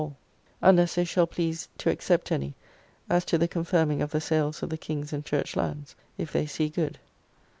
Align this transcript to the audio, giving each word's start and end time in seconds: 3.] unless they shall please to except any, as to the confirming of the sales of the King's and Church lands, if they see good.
3.] 0.01 0.09
unless 0.63 0.95
they 0.95 1.03
shall 1.05 1.27
please 1.27 1.69
to 1.77 1.91
except 1.91 2.31
any, 2.31 2.55
as 3.07 3.23
to 3.23 3.37
the 3.37 3.47
confirming 3.47 4.01
of 4.01 4.09
the 4.09 4.19
sales 4.19 4.63
of 4.63 4.71
the 4.71 4.75
King's 4.75 5.13
and 5.13 5.23
Church 5.23 5.55
lands, 5.55 5.95
if 6.17 6.33
they 6.33 6.47
see 6.47 6.69
good. 6.69 6.97